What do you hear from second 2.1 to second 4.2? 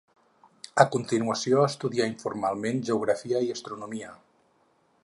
informalment geografia i astronomia.